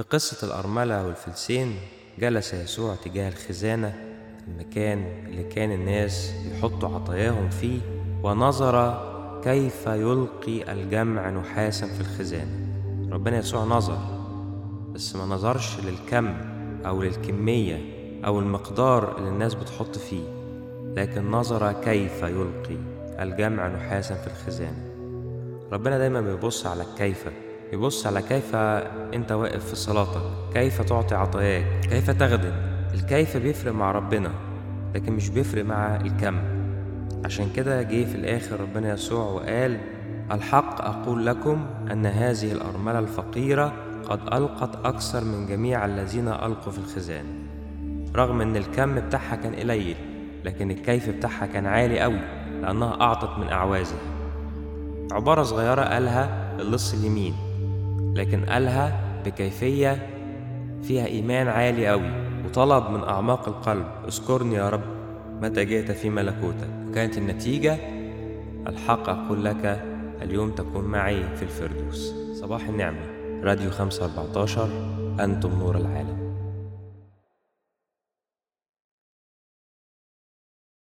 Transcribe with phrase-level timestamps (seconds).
[0.00, 1.76] في قصة الأرملة والفلسين
[2.18, 3.94] جلس يسوع تجاه الخزانة
[4.48, 7.80] المكان اللي كان الناس يحطوا عطاياهم فيه
[8.22, 9.00] ونظر
[9.44, 12.68] كيف يلقي الجمع نحاسا في الخزانة.
[13.12, 13.98] ربنا يسوع نظر
[14.94, 16.34] بس ما نظرش للكم
[16.86, 17.78] أو للكمية
[18.24, 20.24] أو المقدار اللي الناس بتحط فيه
[20.96, 22.78] لكن نظر كيف يلقي
[23.18, 24.90] الجمع نحاسا في الخزانة.
[25.72, 27.28] ربنا دايما بيبص على الكيف.
[27.70, 28.54] بيبص على كيف
[29.14, 30.22] أنت واقف في صلاتك
[30.54, 32.52] كيف تعطي عطاياك كيف تخدم.
[32.94, 34.30] الكيف بيفرق مع ربنا
[34.94, 36.38] لكن مش بيفرق مع الكم.
[37.24, 39.80] عشان كده جه في الآخر ربنا يسوع وقال
[40.32, 43.72] الحق أقول لكم أن هذه الأرملة الفقيرة
[44.08, 47.24] قد ألقت أكثر من جميع الذين ألقوا في الخزان.
[48.16, 49.96] رغم أن الكم بتاعها كان قليل
[50.44, 52.20] لكن الكيف بتاعها كان عالي قوي
[52.62, 54.00] لأنها أعطت من أعوازها.
[55.12, 57.34] عبارة صغيرة قالها اللص اليمين.
[58.14, 60.06] لكن قالها بكيفية
[60.82, 62.10] فيها إيمان عالي أوي
[62.44, 64.82] وطلب من أعماق القلب اذكرني يا رب
[65.42, 66.68] متى جئت في ملكوتك.
[66.88, 67.78] وكانت النتيجة
[68.66, 69.84] ألحق أقول لك
[70.22, 72.14] اليوم تكون معي في الفردوس.
[72.34, 73.00] صباح النعمة
[73.42, 74.68] راديو 514
[75.20, 76.19] أنتم نور العالم.